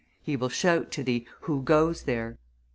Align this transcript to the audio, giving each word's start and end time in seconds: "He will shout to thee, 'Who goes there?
"He 0.23 0.35
will 0.35 0.49
shout 0.49 0.89
to 0.93 1.03
thee, 1.03 1.27
'Who 1.41 1.61
goes 1.61 2.05
there? 2.05 2.39